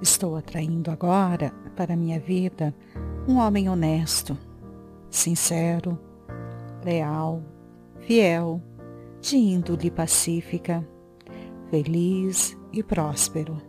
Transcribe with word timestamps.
Estou 0.00 0.36
atraindo 0.36 0.92
agora 0.92 1.52
para 1.76 1.96
minha 1.96 2.20
vida 2.20 2.72
um 3.26 3.38
homem 3.38 3.68
honesto, 3.68 4.38
sincero, 5.10 5.98
leal, 6.84 7.42
fiel, 7.98 8.62
de 9.20 9.36
índole 9.36 9.90
pacífica, 9.90 10.86
feliz 11.68 12.56
e 12.72 12.80
próspero. 12.80 13.60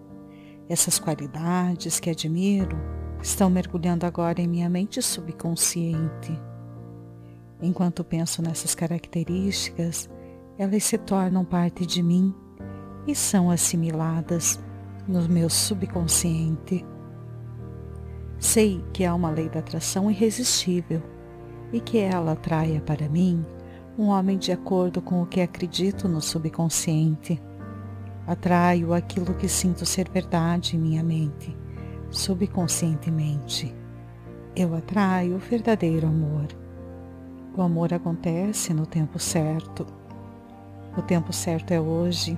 Essas 0.70 1.00
qualidades 1.00 2.00
que 2.00 2.12
admiro 2.12 2.78
estão 3.20 3.50
mergulhando 3.50 4.06
agora 4.06 4.40
em 4.40 4.48
minha 4.48 4.70
mente 4.70 5.02
subconsciente. 5.02 6.40
Enquanto 7.60 8.04
penso 8.04 8.44
nessas 8.44 8.76
características, 8.76 10.08
elas 10.60 10.84
se 10.84 10.98
tornam 11.00 11.44
parte 11.44 11.88
de 11.88 12.04
mim 12.04 12.36
e 13.08 13.16
são 13.16 13.50
assimiladas 13.50 14.60
no 15.10 15.28
meu 15.28 15.50
subconsciente. 15.50 16.86
Sei 18.38 18.86
que 18.94 19.04
há 19.04 19.16
uma 19.16 19.32
lei 19.32 19.50
da 19.50 19.60
atração 19.60 20.10
irresistível 20.10 21.02
e 21.74 21.82
que 21.82 21.98
ela 21.98 22.34
atraia 22.34 22.80
para 22.80 23.10
mim 23.10 23.44
um 23.98 24.10
homem 24.10 24.38
de 24.38 24.52
acordo 24.52 25.02
com 25.02 25.24
o 25.24 25.26
que 25.26 25.42
acredito 25.42 26.08
no 26.08 26.22
subconsciente. 26.22 27.42
Atraio 28.28 28.94
aquilo 28.94 29.34
que 29.34 29.50
sinto 29.50 29.84
ser 29.84 30.08
verdade 30.08 30.78
em 30.78 30.80
minha 30.80 31.04
mente, 31.04 31.58
subconscientemente. 32.12 33.76
Eu 34.56 34.76
atraio 34.76 35.38
o 35.38 35.40
verdadeiro 35.40 36.06
amor. 36.06 36.48
O 37.58 37.64
amor 37.64 37.96
acontece 37.96 38.76
no 38.76 38.86
tempo 38.86 39.18
certo. 39.18 39.88
O 40.96 41.02
tempo 41.02 41.34
certo 41.34 41.72
é 41.72 41.82
hoje 41.82 42.38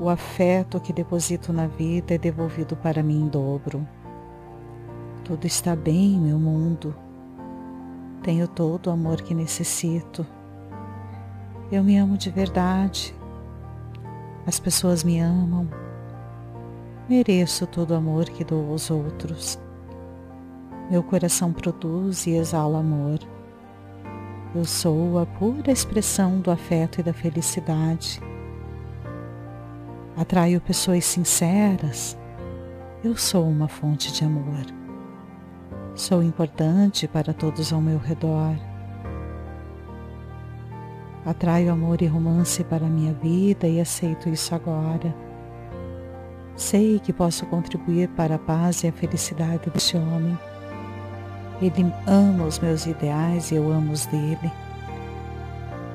o 0.00 0.08
afeto 0.08 0.80
que 0.80 0.92
deposito 0.92 1.52
na 1.52 1.66
vida 1.66 2.14
é 2.14 2.18
devolvido 2.18 2.76
para 2.76 3.02
mim 3.02 3.22
em 3.22 3.28
dobro. 3.28 3.86
Tudo 5.24 5.46
está 5.46 5.76
bem, 5.76 6.18
meu 6.18 6.38
mundo. 6.38 6.94
Tenho 8.22 8.48
todo 8.48 8.88
o 8.88 8.90
amor 8.90 9.22
que 9.22 9.34
necessito. 9.34 10.26
Eu 11.70 11.82
me 11.82 11.96
amo 11.96 12.16
de 12.16 12.30
verdade. 12.30 13.14
As 14.46 14.58
pessoas 14.58 15.04
me 15.04 15.20
amam. 15.20 15.68
Mereço 17.08 17.66
todo 17.66 17.92
o 17.92 17.94
amor 17.94 18.24
que 18.26 18.44
dou 18.44 18.70
aos 18.70 18.90
outros. 18.90 19.58
Meu 20.90 21.02
coração 21.02 21.52
produz 21.52 22.26
e 22.26 22.32
exala 22.32 22.80
amor. 22.80 23.18
Eu 24.54 24.64
sou 24.64 25.18
a 25.18 25.26
pura 25.26 25.72
expressão 25.72 26.40
do 26.40 26.50
afeto 26.50 27.00
e 27.00 27.02
da 27.02 27.12
felicidade. 27.12 28.20
Atraio 30.16 30.60
pessoas 30.60 31.04
sinceras. 31.04 32.16
Eu 33.02 33.16
sou 33.16 33.48
uma 33.48 33.66
fonte 33.66 34.12
de 34.12 34.24
amor. 34.24 34.64
Sou 35.96 36.22
importante 36.22 37.08
para 37.08 37.32
todos 37.32 37.72
ao 37.72 37.80
meu 37.80 37.98
redor. 37.98 38.54
Atraio 41.26 41.72
amor 41.72 42.00
e 42.00 42.06
romance 42.06 42.62
para 42.62 42.86
a 42.86 42.88
minha 42.88 43.12
vida 43.12 43.66
e 43.66 43.80
aceito 43.80 44.28
isso 44.28 44.54
agora. 44.54 45.12
Sei 46.54 47.00
que 47.00 47.12
posso 47.12 47.44
contribuir 47.46 48.08
para 48.10 48.36
a 48.36 48.38
paz 48.38 48.84
e 48.84 48.86
a 48.86 48.92
felicidade 48.92 49.68
deste 49.68 49.96
homem. 49.96 50.38
Ele 51.60 51.92
ama 52.06 52.44
os 52.44 52.60
meus 52.60 52.86
ideais 52.86 53.50
e 53.50 53.56
eu 53.56 53.68
amo 53.68 53.90
os 53.90 54.06
dele. 54.06 54.52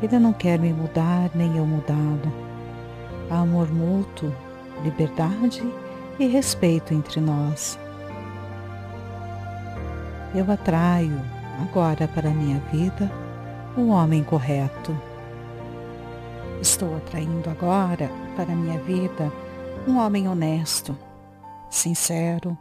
Ele 0.04 0.20
não 0.20 0.34
quer 0.34 0.60
me 0.60 0.74
mudar 0.74 1.32
nem 1.34 1.56
eu 1.56 1.66
mudá-lo 1.66 2.49
Amor 3.30 3.72
mútuo, 3.72 4.34
liberdade 4.84 5.62
e 6.18 6.26
respeito 6.26 6.96
entre 6.96 7.22
nós. 7.22 7.78
Eu 10.34 10.52
atraio 10.52 11.22
agora 11.62 12.08
para 12.08 12.32
minha 12.32 12.60
vida 12.72 13.12
o 13.78 13.90
homem 13.90 14.24
correto. 14.24 14.98
Estou 16.60 16.98
atraindo 16.98 17.50
agora 17.52 18.10
para 18.36 18.56
minha 18.56 18.80
vida 18.80 19.32
um 19.88 19.98
homem 19.98 20.28
honesto, 20.28 20.98
sincero, 21.70 22.58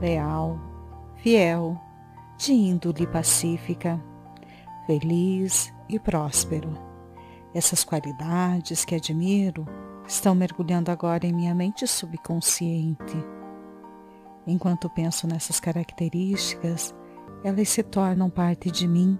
leal, 0.00 0.58
fiel, 1.16 1.80
de 2.36 2.52
índole 2.52 3.06
pacífica, 3.06 4.00
feliz 4.86 5.72
e 5.88 5.96
próspero 5.98 6.85
essas 7.56 7.82
qualidades 7.82 8.84
que 8.84 8.94
admiro 8.94 9.66
estão 10.06 10.34
mergulhando 10.34 10.90
agora 10.90 11.26
em 11.26 11.32
minha 11.32 11.54
mente 11.54 11.86
subconsciente. 11.86 13.16
Enquanto 14.46 14.90
penso 14.90 15.26
nessas 15.26 15.58
características, 15.58 16.94
elas 17.42 17.70
se 17.70 17.82
tornam 17.82 18.28
parte 18.28 18.70
de 18.70 18.86
mim 18.86 19.18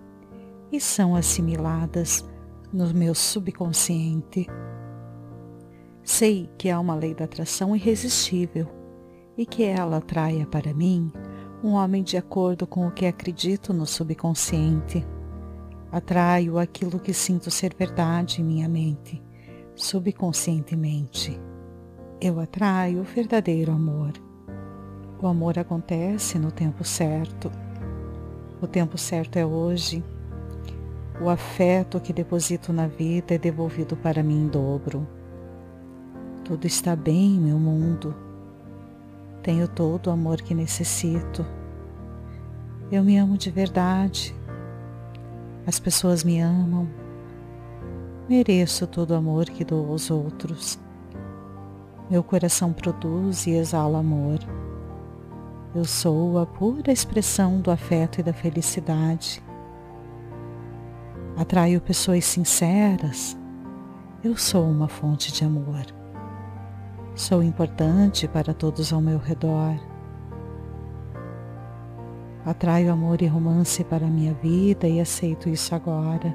e 0.71 0.79
são 0.79 1.17
assimiladas 1.17 2.29
no 2.71 2.93
meu 2.93 3.15
subconsciente. 3.15 4.47
Sei 6.05 6.51
que 6.59 6.69
há 6.69 6.79
uma 6.79 6.95
lei 6.95 7.15
da 7.15 7.25
atração 7.25 7.75
irresistível 7.75 8.69
e 9.37 9.47
que 9.47 9.65
ela 9.65 9.97
atraia 9.97 10.47
para 10.47 10.75
mim 10.75 11.11
um 11.65 11.71
homem 11.71 12.03
de 12.03 12.19
acordo 12.19 12.67
com 12.67 12.87
o 12.87 12.93
que 12.93 13.07
acredito 13.07 13.73
no 13.73 13.87
subconsciente. 13.87 15.16
Atraio 15.97 16.59
aquilo 16.59 17.01
que 17.01 17.15
sinto 17.15 17.51
ser 17.51 17.75
verdade 17.75 18.43
em 18.43 18.45
minha 18.45 18.69
mente, 18.69 19.23
subconscientemente. 19.75 21.41
Eu 22.21 22.39
atraio 22.39 23.01
o 23.01 23.03
verdadeiro 23.03 23.73
amor. 23.73 24.13
O 25.19 25.27
amor 25.27 25.59
acontece 25.59 26.39
no 26.39 26.53
tempo 26.53 26.85
certo. 26.85 27.51
O 28.61 28.67
tempo 28.67 28.99
certo 28.99 29.39
é 29.39 29.47
hoje. 29.47 30.05
O 31.19 31.31
afeto 31.31 31.99
que 31.99 32.13
deposito 32.13 32.75
na 32.75 32.87
vida 32.87 33.35
é 33.35 33.39
devolvido 33.39 33.97
para 33.97 34.23
mim 34.23 34.43
em 34.43 34.49
dobro. 34.49 35.09
Tudo 36.45 36.67
está 36.67 36.95
bem, 36.95 37.41
meu 37.41 37.59
mundo. 37.59 38.15
Tenho 39.43 39.67
todo 39.67 40.09
o 40.09 40.11
amor 40.11 40.43
que 40.43 40.55
necessito. 40.55 41.43
Eu 42.93 43.03
me 43.03 43.17
amo 43.17 43.39
de 43.39 43.51
verdade. 43.51 44.37
As 45.67 45.81
pessoas 45.81 46.23
me 46.23 46.41
amam. 46.41 46.89
Mereço 48.29 48.87
todo 48.87 49.11
o 49.11 49.15
amor 49.15 49.47
que 49.47 49.65
dou 49.65 49.91
aos 49.91 50.11
outros. 50.13 50.79
Meu 52.09 52.23
coração 52.23 52.73
produz 52.73 53.49
e 53.49 53.51
exala 53.51 53.99
amor. 53.99 54.39
Eu 55.75 55.85
sou 55.85 56.39
a 56.39 56.47
pura 56.47 56.93
expressão 56.93 57.61
do 57.61 57.71
afeto 57.71 58.21
e 58.21 58.23
da 58.23 58.33
felicidade. 58.33 59.43
Atraio 61.37 61.81
pessoas 61.81 62.25
sinceras. 62.25 63.37
Eu 64.23 64.37
sou 64.37 64.65
uma 64.65 64.87
fonte 64.87 65.33
de 65.33 65.45
amor. 65.45 65.85
Sou 67.17 67.43
importante 67.43 68.29
para 68.29 68.55
todos 68.55 68.93
ao 68.93 69.01
meu 69.01 69.19
redor. 69.19 69.77
Atraio 72.47 72.93
amor 72.93 73.23
e 73.23 73.27
romance 73.27 73.83
para 73.83 74.07
a 74.07 74.09
minha 74.09 74.33
vida 74.35 74.87
e 74.87 75.01
aceito 75.01 75.49
isso 75.49 75.75
agora. 75.75 76.33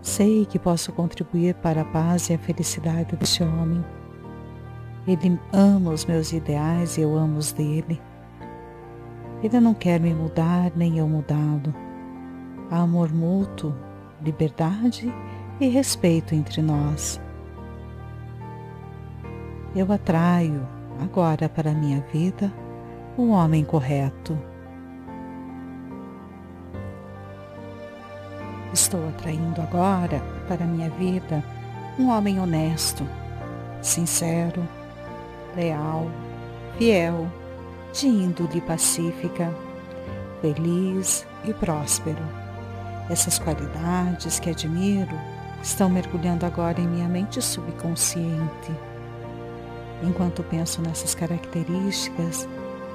Sei 0.00 0.46
que 0.46 0.58
posso 0.58 0.90
contribuir 0.92 1.54
para 1.56 1.82
a 1.82 1.84
paz 1.84 2.30
e 2.30 2.32
a 2.32 2.38
felicidade 2.38 3.14
deste 3.14 3.42
homem. 3.42 3.84
Ele 5.06 5.38
ama 5.52 5.90
os 5.90 6.06
meus 6.06 6.32
ideais 6.32 6.96
e 6.96 7.02
eu 7.02 7.14
amo 7.14 7.36
os 7.36 7.52
dele. 7.52 8.00
Ele 9.42 9.60
não 9.60 9.74
quer 9.74 10.00
me 10.00 10.14
mudar 10.14 10.72
nem 10.74 10.96
eu 10.96 11.06
mudá-lo. 11.06 11.74
Há 12.70 12.78
amor 12.78 13.12
mútuo, 13.12 13.74
liberdade 14.24 15.12
e 15.60 15.68
respeito 15.68 16.34
entre 16.34 16.62
nós. 16.62 17.20
Eu 19.76 19.92
atraio 19.92 20.66
agora 20.98 21.46
para 21.46 21.72
a 21.72 21.74
minha 21.74 22.00
vida 22.10 22.50
o 23.18 23.28
homem 23.28 23.64
correto. 23.66 24.51
Estou 28.72 29.06
atraindo 29.08 29.60
agora 29.60 30.22
para 30.48 30.64
minha 30.64 30.88
vida 30.90 31.44
um 31.98 32.08
homem 32.08 32.40
honesto, 32.40 33.06
sincero, 33.82 34.66
leal, 35.54 36.10
fiel, 36.78 37.30
de 37.92 38.06
índole 38.06 38.62
pacífica, 38.62 39.54
feliz 40.40 41.26
e 41.44 41.52
próspero. 41.52 42.22
Essas 43.10 43.38
qualidades 43.38 44.40
que 44.40 44.48
admiro 44.48 45.18
estão 45.62 45.90
mergulhando 45.90 46.46
agora 46.46 46.80
em 46.80 46.86
minha 46.86 47.08
mente 47.08 47.42
subconsciente. 47.42 48.72
Enquanto 50.02 50.42
penso 50.42 50.80
nessas 50.80 51.14
características, 51.14 52.48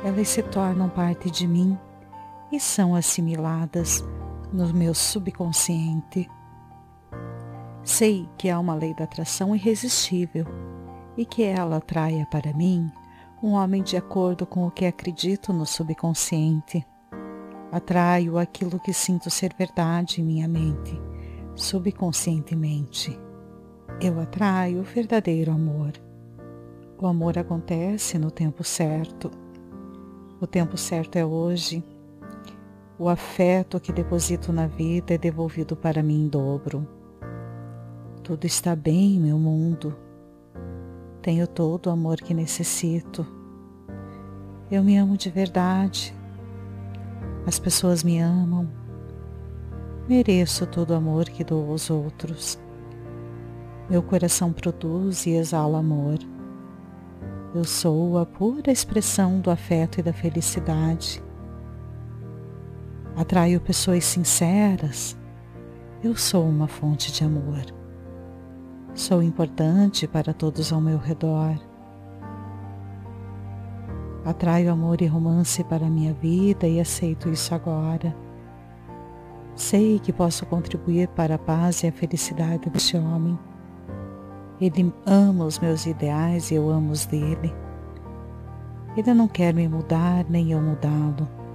elas 0.03 0.27
se 0.27 0.41
tornam 0.41 0.89
parte 0.89 1.29
de 1.29 1.47
mim 1.47 1.77
e 2.51 2.59
são 2.59 2.95
assimiladas 2.95 4.03
no 4.51 4.73
meu 4.73 4.93
subconsciente. 4.93 6.29
Sei 7.83 8.27
que 8.37 8.49
há 8.49 8.59
uma 8.59 8.75
lei 8.75 8.93
da 8.93 9.05
atração 9.05 9.55
irresistível 9.55 10.45
e 11.17 11.25
que 11.25 11.43
ela 11.43 11.77
atraia 11.77 12.25
para 12.29 12.53
mim 12.53 12.91
um 13.41 13.51
homem 13.51 13.83
de 13.83 13.95
acordo 13.95 14.45
com 14.45 14.65
o 14.65 14.71
que 14.71 14.85
acredito 14.85 15.53
no 15.53 15.65
subconsciente. 15.65 16.85
Atraio 17.71 18.37
aquilo 18.37 18.79
que 18.79 18.93
sinto 18.93 19.29
ser 19.29 19.53
verdade 19.57 20.21
em 20.21 20.23
minha 20.23 20.47
mente, 20.47 20.99
subconscientemente. 21.55 23.17
Eu 24.01 24.19
atraio 24.19 24.81
o 24.81 24.83
verdadeiro 24.83 25.51
amor. 25.51 25.91
O 26.99 27.05
amor 27.05 27.37
acontece 27.37 28.17
no 28.17 28.31
tempo 28.31 28.63
certo. 28.63 29.29
O 30.39 30.47
tempo 30.47 30.77
certo 30.77 31.15
é 31.15 31.25
hoje. 31.25 31.83
O 32.99 33.09
afeto 33.09 33.79
que 33.79 33.93
deposito 33.93 34.51
na 34.51 34.65
vida 34.65 35.13
é 35.13 35.17
devolvido 35.19 35.75
para 35.75 36.01
mim 36.01 36.25
em 36.25 36.27
dobro. 36.27 36.87
Tudo 38.23 38.45
está 38.45 38.75
bem, 38.75 39.19
meu 39.19 39.37
mundo. 39.37 39.95
Tenho 41.21 41.45
todo 41.45 41.87
o 41.87 41.89
amor 41.91 42.17
que 42.17 42.33
necessito. 42.33 43.23
Eu 44.71 44.83
me 44.83 44.97
amo 44.97 45.15
de 45.15 45.29
verdade. 45.29 46.11
As 47.45 47.59
pessoas 47.59 48.03
me 48.03 48.19
amam. 48.19 48.67
Mereço 50.09 50.65
todo 50.65 50.89
o 50.89 50.95
amor 50.95 51.25
que 51.25 51.43
dou 51.43 51.69
aos 51.69 51.91
outros. 51.91 52.59
Meu 53.87 54.01
coração 54.01 54.51
produz 54.51 55.27
e 55.27 55.35
exala 55.35 55.77
amor. 55.77 56.17
Eu 57.53 57.63
sou 57.63 58.17
a 58.17 58.25
pura 58.25 58.71
expressão 58.71 59.39
do 59.39 59.51
afeto 59.51 59.99
e 59.99 60.03
da 60.03 60.11
felicidade. 60.11 61.23
Atraio 63.17 63.59
pessoas 63.59 64.05
sinceras. 64.05 65.17
Eu 66.03 66.15
sou 66.15 66.47
uma 66.47 66.67
fonte 66.67 67.11
de 67.11 67.23
amor. 67.23 67.65
Sou 68.93 69.23
importante 69.23 70.07
para 70.07 70.35
todos 70.35 70.71
ao 70.71 70.79
meu 70.79 70.99
redor. 70.99 71.57
Atraio 74.23 74.71
amor 74.71 75.01
e 75.01 75.07
romance 75.07 75.63
para 75.63 75.87
a 75.87 75.89
minha 75.89 76.13
vida 76.13 76.67
e 76.67 76.79
aceito 76.79 77.27
isso 77.27 77.55
agora. 77.55 78.15
Sei 79.55 79.97
que 79.97 80.13
posso 80.13 80.45
contribuir 80.45 81.07
para 81.07 81.35
a 81.35 81.39
paz 81.39 81.81
e 81.81 81.87
a 81.87 81.91
felicidade 81.91 82.69
deste 82.69 82.97
homem. 82.97 83.39
Ele 84.61 84.93
ama 85.07 85.45
os 85.45 85.57
meus 85.57 85.87
ideais 85.87 86.51
e 86.51 86.53
eu 86.53 86.69
amo 86.69 86.91
os 86.91 87.07
dele. 87.07 87.51
Ele 88.95 89.11
não 89.15 89.27
quer 89.27 89.55
me 89.55 89.67
mudar 89.67 90.23
nem 90.29 90.51
eu 90.51 90.61
mudá-lo. 90.61 91.46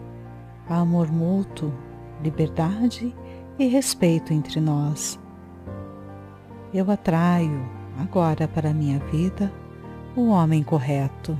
Amor 0.69 1.11
mútuo, 1.11 1.73
liberdade 2.23 3.15
e 3.59 3.67
respeito 3.67 4.33
entre 4.33 4.61
nós. 4.61 5.19
Eu 6.73 6.89
atraio 6.89 7.69
agora 7.99 8.47
para 8.47 8.73
minha 8.73 9.01
vida 9.01 9.53
o 10.15 10.29
homem 10.29 10.63
correto. 10.63 11.37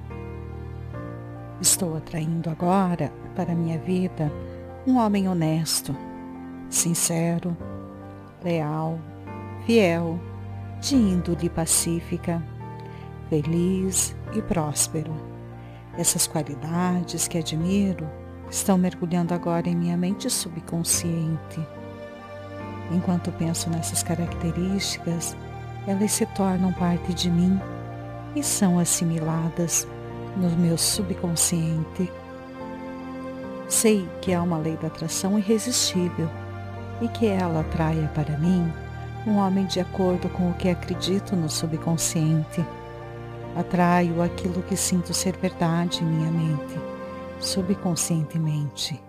Estou 1.61 1.97
atraindo 1.97 2.51
agora 2.51 3.13
para 3.37 3.55
minha 3.55 3.79
vida 3.79 4.31
um 4.85 4.97
homem 4.97 5.29
honesto, 5.29 5.97
sincero, 6.69 7.57
leal, 8.43 8.99
fiel, 9.65 10.19
de 10.81 10.97
índole 10.97 11.49
pacífica, 11.49 12.43
feliz 13.31 14.17
e 14.35 14.43
próspero. 14.43 15.15
Essas 15.97 16.27
qualidades 16.27 17.29
que 17.29 17.39
admiro 17.39 18.22
estão 18.53 18.77
mergulhando 18.77 19.33
agora 19.33 19.67
em 19.67 19.75
minha 19.75 19.97
mente 19.97 20.29
subconsciente. 20.29 21.59
Enquanto 22.91 23.33
penso 23.33 23.71
nessas 23.71 24.03
características, 24.03 25.35
elas 25.87 26.13
se 26.13 26.27
tornam 26.27 26.71
parte 26.75 27.15
de 27.15 27.31
mim 27.31 27.59
e 28.37 28.43
são 28.43 28.79
assimiladas 28.79 29.89
no 30.37 30.51
meu 30.51 30.77
subconsciente. 30.77 32.13
Sei 33.69 34.07
que 34.21 34.35
há 34.35 34.43
uma 34.43 34.59
lei 34.59 34.77
da 34.77 34.89
atração 34.89 35.39
irresistível 35.39 36.29
e 37.01 37.09
que 37.09 37.27
ela 37.27 37.61
atraia 37.61 38.07
para 38.15 38.37
mim 38.37 38.71
um 39.27 39.37
homem 39.37 39.65
de 39.65 39.81
acordo 39.81 40.29
com 40.29 40.51
o 40.51 40.55
que 40.55 40.69
acredito 40.69 41.35
no 41.35 41.49
subconsciente. 41.49 42.63
Atraio 43.57 44.23
aquilo 44.23 44.63
que 44.63 44.77
sinto 44.77 45.15
ser 45.15 45.37
verdade 45.39 46.03
em 46.03 46.07
minha 46.07 46.31
mente, 46.31 46.79
subconscientemente. 47.43 49.03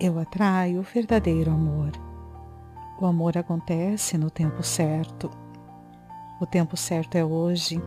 Eu 0.00 0.18
atraio 0.18 0.80
o 0.80 0.82
verdadeiro 0.82 1.50
amor. 1.50 1.90
O 3.00 3.06
amor 3.06 3.36
acontece 3.36 4.16
no 4.16 4.30
tempo 4.30 4.62
certo. 4.62 5.30
O 6.40 6.46
tempo 6.46 6.76
certo 6.76 7.16
é 7.16 7.24
hoje 7.24 7.82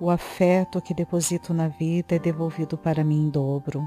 o 0.00 0.08
afeto 0.08 0.80
que 0.80 0.94
deposito 0.94 1.52
na 1.52 1.68
vida 1.68 2.16
é 2.16 2.18
devolvido 2.18 2.78
para 2.78 3.04
mim 3.04 3.26
em 3.26 3.28
dobro. 3.28 3.86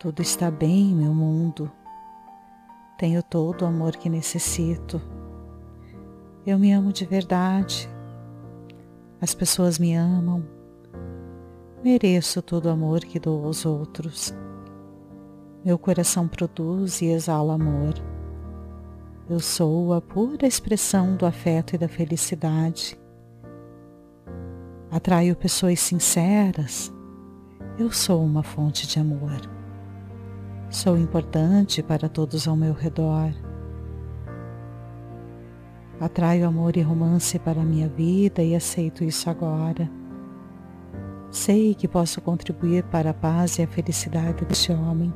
Tudo 0.00 0.20
está 0.20 0.50
bem, 0.50 0.92
meu 0.92 1.14
mundo. 1.14 1.70
Tenho 2.98 3.22
todo 3.22 3.62
o 3.62 3.66
amor 3.66 3.96
que 3.96 4.08
necessito. 4.08 5.00
Eu 6.44 6.58
me 6.58 6.72
amo 6.72 6.92
de 6.92 7.04
verdade. 7.04 7.88
As 9.20 9.32
pessoas 9.32 9.78
me 9.78 9.94
amam. 9.94 10.53
Mereço 11.84 12.40
todo 12.40 12.64
o 12.64 12.70
amor 12.70 13.00
que 13.00 13.20
dou 13.20 13.44
aos 13.44 13.66
outros. 13.66 14.34
Meu 15.62 15.78
coração 15.78 16.26
produz 16.26 17.02
e 17.02 17.08
exala 17.08 17.56
amor. 17.56 17.92
Eu 19.28 19.38
sou 19.38 19.92
a 19.92 20.00
pura 20.00 20.46
expressão 20.46 21.14
do 21.14 21.26
afeto 21.26 21.74
e 21.74 21.78
da 21.78 21.86
felicidade. 21.86 22.98
Atraio 24.90 25.36
pessoas 25.36 25.78
sinceras. 25.78 26.90
Eu 27.78 27.92
sou 27.92 28.24
uma 28.24 28.42
fonte 28.42 28.86
de 28.86 28.98
amor. 28.98 29.42
Sou 30.70 30.96
importante 30.96 31.82
para 31.82 32.08
todos 32.08 32.48
ao 32.48 32.56
meu 32.56 32.72
redor. 32.72 33.30
Atraio 36.00 36.48
amor 36.48 36.78
e 36.78 36.80
romance 36.80 37.38
para 37.38 37.60
a 37.60 37.64
minha 37.64 37.90
vida 37.90 38.42
e 38.42 38.56
aceito 38.56 39.04
isso 39.04 39.28
agora. 39.28 40.02
Sei 41.34 41.74
que 41.74 41.88
posso 41.88 42.20
contribuir 42.20 42.84
para 42.84 43.10
a 43.10 43.14
paz 43.14 43.58
e 43.58 43.62
a 43.62 43.66
felicidade 43.66 44.44
deste 44.44 44.70
homem. 44.70 45.12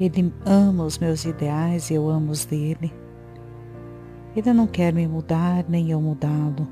Ele 0.00 0.34
ama 0.44 0.82
os 0.82 0.98
meus 0.98 1.24
ideais 1.24 1.88
e 1.88 1.94
eu 1.94 2.10
amo 2.10 2.32
os 2.32 2.44
dele. 2.44 2.92
Ele 4.34 4.52
não 4.52 4.66
quer 4.66 4.92
me 4.92 5.06
mudar 5.06 5.64
nem 5.68 5.92
eu 5.92 6.00
mudá-lo 6.00 6.66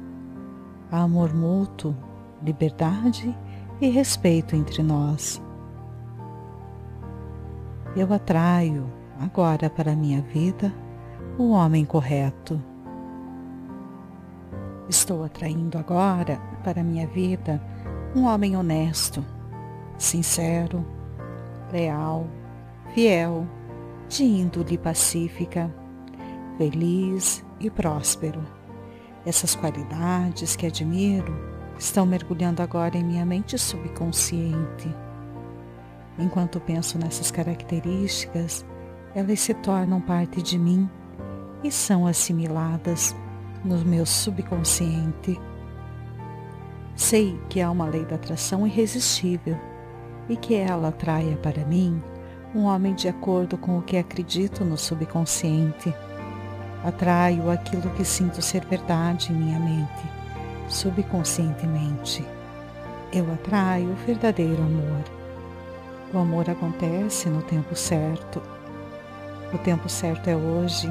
há 0.90 1.02
amor 1.02 1.32
mútuo, 1.32 1.96
liberdade 2.42 3.32
e 3.80 3.88
respeito 3.90 4.56
entre 4.56 4.82
nós. 4.82 5.40
Eu 7.94 8.12
atraio 8.12 8.92
agora 9.20 9.70
para 9.70 9.92
a 9.92 9.96
minha 9.96 10.20
vida 10.20 10.74
o 11.38 11.50
homem 11.50 11.84
correto. 11.84 12.60
Estou 14.88 15.22
atraindo 15.22 15.78
agora 15.78 16.40
para 16.64 16.80
a 16.80 16.84
minha 16.84 17.06
vida 17.06 17.62
um 18.16 18.24
homem 18.24 18.56
honesto, 18.56 19.22
sincero, 19.98 20.84
leal, 21.70 22.26
fiel, 22.94 23.46
de 24.08 24.24
índole 24.24 24.78
pacífica, 24.78 25.70
feliz 26.56 27.44
e 27.60 27.68
próspero 27.68 28.42
essas 29.26 29.56
qualidades 29.56 30.54
que 30.54 30.66
admiro 30.66 31.36
estão 31.78 32.06
mergulhando 32.06 32.62
agora 32.62 32.96
em 32.96 33.04
minha 33.04 33.26
mente 33.26 33.58
subconsciente. 33.58 34.88
Enquanto 36.18 36.60
penso 36.60 36.96
nessas 36.96 37.30
características, 37.30 38.64
elas 39.14 39.40
se 39.40 39.52
tornam 39.52 40.00
parte 40.00 40.40
de 40.40 40.56
mim 40.56 40.88
e 41.62 41.70
são 41.70 42.06
assimiladas 42.06 43.14
no 43.64 43.84
meu 43.84 44.06
subconsciente. 44.06 45.38
Sei 46.96 47.38
que 47.48 47.60
há 47.60 47.70
uma 47.70 47.86
lei 47.86 48.04
da 48.04 48.16
atração 48.16 48.66
irresistível 48.66 49.56
e 50.28 50.36
que 50.36 50.54
ela 50.54 50.88
atraia 50.88 51.36
para 51.36 51.64
mim 51.64 52.02
um 52.54 52.64
homem 52.64 52.94
de 52.94 53.08
acordo 53.08 53.56
com 53.56 53.78
o 53.78 53.82
que 53.82 53.96
acredito 53.96 54.64
no 54.64 54.76
subconsciente 54.76 55.94
Atraio 56.86 57.50
aquilo 57.50 57.90
que 57.96 58.04
sinto 58.04 58.40
ser 58.40 58.64
verdade 58.64 59.32
em 59.32 59.34
minha 59.34 59.58
mente, 59.58 60.04
subconscientemente. 60.68 62.24
Eu 63.12 63.32
atraio 63.32 63.90
o 63.90 64.06
verdadeiro 64.06 64.62
amor. 64.62 65.02
O 66.14 66.18
amor 66.18 66.48
acontece 66.48 67.28
no 67.28 67.42
tempo 67.42 67.74
certo. 67.74 68.40
O 69.52 69.58
tempo 69.58 69.88
certo 69.88 70.28
é 70.28 70.36
hoje. 70.36 70.88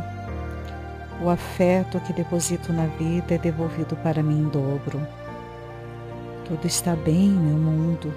O 1.21 1.29
afeto 1.29 1.97
que 2.01 2.11
deposito 2.11 2.73
na 2.73 2.87
vida 2.87 3.35
é 3.35 3.37
devolvido 3.37 3.95
para 3.95 4.21
mim 4.21 4.41
em 4.41 4.49
dobro. 4.49 4.99
Tudo 6.45 6.67
está 6.67 6.95
bem, 6.95 7.29
meu 7.31 7.57
mundo. 7.57 8.13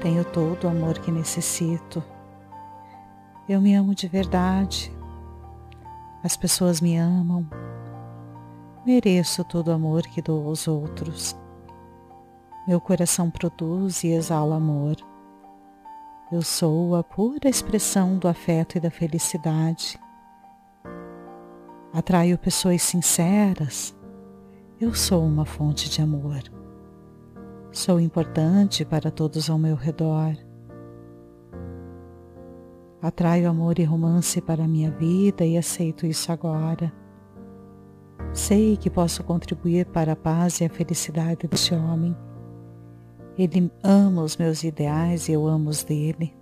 Tenho 0.00 0.24
todo 0.24 0.64
o 0.64 0.70
amor 0.70 1.00
que 1.00 1.10
necessito. 1.10 2.02
Eu 3.48 3.60
me 3.60 3.74
amo 3.74 3.92
de 3.92 4.06
verdade. 4.06 4.92
As 6.22 6.36
pessoas 6.36 6.80
me 6.80 6.96
amam. 6.96 7.44
Mereço 8.86 9.42
todo 9.42 9.68
o 9.68 9.72
amor 9.72 10.02
que 10.02 10.22
dou 10.22 10.46
aos 10.46 10.68
outros. 10.68 11.36
Meu 12.68 12.80
coração 12.80 13.28
produz 13.28 14.04
e 14.04 14.12
exala 14.12 14.54
amor. 14.54 14.94
Eu 16.30 16.42
sou 16.42 16.94
a 16.94 17.02
pura 17.02 17.48
expressão 17.48 18.16
do 18.16 18.28
afeto 18.28 18.78
e 18.78 18.80
da 18.80 18.92
felicidade. 18.92 19.98
Atraio 21.92 22.38
pessoas 22.38 22.80
sinceras. 22.80 23.92
Eu 24.80 24.94
sou 24.94 25.26
uma 25.26 25.44
fonte 25.44 25.90
de 25.90 26.00
amor. 26.00 26.61
Sou 27.72 27.98
importante 27.98 28.84
para 28.84 29.10
todos 29.10 29.48
ao 29.48 29.56
meu 29.56 29.74
redor. 29.74 30.36
Atraio 33.00 33.48
amor 33.48 33.78
e 33.78 33.82
romance 33.82 34.42
para 34.42 34.64
a 34.64 34.68
minha 34.68 34.90
vida 34.90 35.42
e 35.42 35.56
aceito 35.56 36.04
isso 36.04 36.30
agora. 36.30 36.92
Sei 38.34 38.76
que 38.76 38.90
posso 38.90 39.24
contribuir 39.24 39.86
para 39.86 40.12
a 40.12 40.16
paz 40.16 40.60
e 40.60 40.66
a 40.66 40.68
felicidade 40.68 41.48
deste 41.48 41.74
homem. 41.74 42.14
Ele 43.38 43.72
ama 43.82 44.22
os 44.22 44.36
meus 44.36 44.62
ideais 44.62 45.30
e 45.30 45.32
eu 45.32 45.46
amo 45.46 45.70
os 45.70 45.82
dele. 45.82 46.36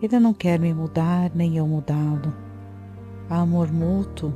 Ele 0.00 0.18
não 0.18 0.32
quer 0.32 0.58
me 0.58 0.72
mudar 0.72 1.30
nem 1.34 1.58
eu 1.58 1.66
mudá-lo. 1.66 2.34
Há 3.28 3.40
amor 3.40 3.70
mútuo, 3.70 4.32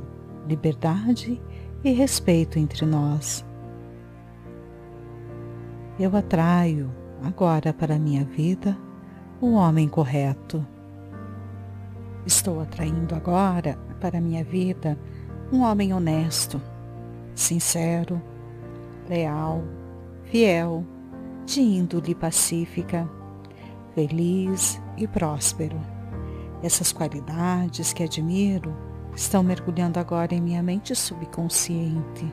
liberdade 0.47 1.41
e 1.83 1.91
respeito 1.91 2.59
entre 2.59 2.85
nós. 2.85 3.43
Eu 5.97 6.13
atraio 6.17 6.91
agora 7.23 7.71
para 7.71 7.97
minha 7.97 8.25
vida 8.25 8.77
o 9.39 9.53
homem 9.53 9.87
correto. 9.87 10.65
Estou 12.25 12.59
atraindo 12.59 13.15
agora 13.15 13.77
para 14.01 14.19
minha 14.19 14.43
vida 14.43 14.99
um 15.53 15.61
homem 15.61 15.93
honesto, 15.93 16.61
sincero, 17.33 18.21
leal, 19.07 19.63
fiel, 20.25 20.85
de 21.45 21.61
índole 21.61 22.13
pacífica, 22.13 23.09
feliz 23.93 24.81
e 24.97 25.07
próspero. 25.07 25.79
Essas 26.61 26.91
qualidades 26.91 27.93
que 27.93 28.03
admiro 28.03 28.75
estão 29.15 29.41
mergulhando 29.41 29.97
agora 29.97 30.35
em 30.35 30.41
minha 30.41 30.61
mente 30.61 30.93
subconsciente. 30.93 32.25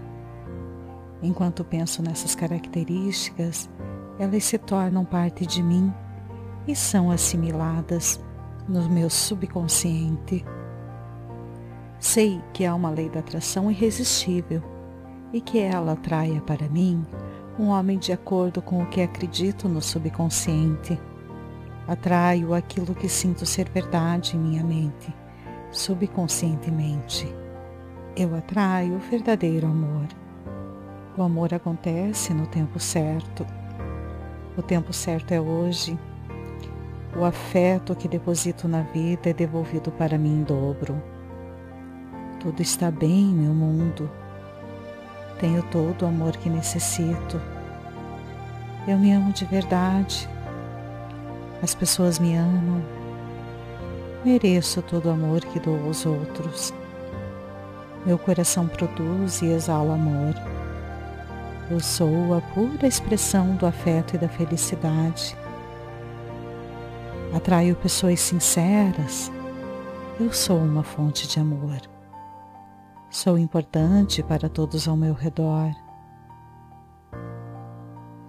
Enquanto 1.23 1.65
penso 1.65 2.03
nessas 2.03 2.35
características, 2.35 3.71
elas 4.19 4.45
se 4.45 4.59
tornam 4.59 5.05
parte 5.05 5.47
de 5.47 5.63
mim 5.63 5.93
e 6.67 6.75
são 6.75 7.11
assimiladas 7.11 8.21
no 8.69 8.89
meu 8.89 9.09
subconsciente. 9.09 10.45
Sei 11.99 12.41
que 12.53 12.67
há 12.67 12.75
uma 12.75 12.91
lei 12.91 13.09
da 13.09 13.21
atração 13.21 13.71
irresistível 13.71 14.63
e 15.33 15.41
que 15.41 15.59
ela 15.61 15.93
atraia 15.93 16.41
para 16.41 16.69
mim 16.69 17.07
um 17.59 17.69
homem 17.69 17.99
de 17.99 18.13
acordo 18.13 18.61
com 18.61 18.83
o 18.83 18.87
que 18.87 19.01
acredito 19.01 19.69
no 19.69 19.81
subconsciente. 19.81 20.99
Atraio 21.87 22.55
aquilo 22.55 22.95
que 22.95 23.09
sinto 23.09 23.47
ser 23.47 23.69
verdade 23.69 24.37
em 24.37 24.41
minha 24.41 24.65
mente, 24.65 25.15
subconscientemente. 25.71 27.33
Eu 28.17 28.35
atraio 28.35 28.97
o 28.97 28.99
verdadeiro 28.99 29.67
amor. 29.67 30.07
O 31.15 31.23
amor 31.23 31.53
acontece 31.53 32.33
no 32.33 32.47
tempo 32.47 32.81
certo. 32.81 33.47
O 34.57 34.63
tempo 34.63 34.95
certo 34.95 35.33
é 35.33 35.41
hoje. 35.41 35.99
O 37.15 37.23
afeto 37.23 37.95
que 37.95 38.09
deposito 38.09 38.67
na 38.67 38.81
vida 38.81 39.29
é 39.29 39.35
devolvido 39.35 39.91
para 39.93 40.17
mim 40.17 40.41
em 40.41 40.43
dobro. 40.43 41.03
Tudo 42.41 42.63
está 42.63 42.91
bem, 42.91 43.27
meu 43.27 43.53
mundo. 43.53 44.11
Tenho 45.39 45.63
todo 45.65 46.03
o 46.03 46.09
amor 46.09 46.35
que 46.39 46.49
necessito. 46.49 47.39
Eu 48.89 48.97
me 48.97 49.13
amo 49.13 49.35
de 49.35 49.45
verdade. 49.45 50.27
As 51.63 51.75
pessoas 51.75 52.19
me 52.19 52.35
amam. 52.37 52.83
Mereço 54.25 54.81
todo 54.81 55.07
o 55.07 55.11
amor 55.11 55.45
que 55.45 55.61
dou 55.61 55.79
aos 55.85 56.07
outros. 56.07 56.73
Meu 58.07 58.17
coração 58.17 58.67
produz 58.67 59.43
e 59.43 59.47
exala 59.47 59.93
amor. 59.93 60.62
Eu 61.73 61.81
sou 61.81 62.35
a 62.35 62.41
pura 62.43 62.87
expressão 62.87 63.57
do 63.57 63.65
afeto 63.65 64.15
e 64.15 64.19
da 64.19 64.29
felicidade. 64.29 65.35
Atraio 67.35 67.75
pessoas 67.77 68.21
sinceras. 68.21 69.33
Eu 70.21 70.31
sou 70.35 70.59
uma 70.59 70.83
fonte 70.83 71.27
de 71.27 71.41
amor. 71.41 71.81
Sou 73.09 73.39
importante 73.39 74.23
para 74.23 74.51
todos 74.51 74.87
ao 74.87 74.99
meu 74.99 75.15
redor. 75.15 75.73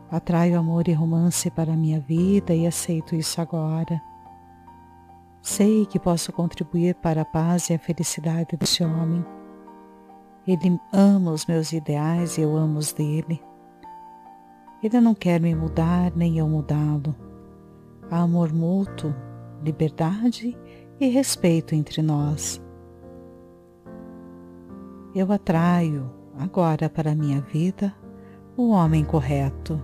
Atraio 0.10 0.58
amor 0.58 0.88
e 0.88 0.94
romance 0.94 1.52
para 1.52 1.74
a 1.74 1.78
minha 1.78 2.00
vida 2.00 2.56
e 2.56 2.66
aceito 2.66 3.14
isso 3.14 3.42
agora. 3.42 4.02
Sei 5.42 5.86
que 5.86 6.00
posso 6.00 6.32
contribuir 6.32 6.96
para 6.96 7.24
a 7.24 7.26
paz 7.26 7.70
e 7.70 7.74
a 7.74 7.80
felicidade 7.80 8.56
deste 8.56 8.86
homem. 8.86 9.33
Ele 10.48 10.80
ama 10.92 11.32
os 11.32 11.46
meus 11.46 11.72
ideais 11.72 12.38
e 12.38 12.42
eu 12.42 12.56
amo 12.56 12.80
os 12.80 12.92
dele. 12.92 13.42
Ele 14.84 15.00
não 15.00 15.16
quer 15.16 15.40
me 15.40 15.56
mudar 15.56 16.12
nem 16.16 16.38
eu 16.38 16.48
mudá-lo. 16.48 17.16
Há 18.12 18.20
amor 18.20 18.52
mútuo, 18.52 19.14
liberdade 19.64 20.58
e 21.00 21.08
respeito 21.08 21.74
entre 21.74 22.02
nós 22.02 22.62
eu 25.16 25.32
atraio 25.32 26.10
agora 26.40 26.90
para 26.90 27.12
a 27.12 27.16
minha 27.16 27.40
vida 27.40 27.94
o 28.58 28.72
homem 28.72 29.04
correto. 29.04 29.80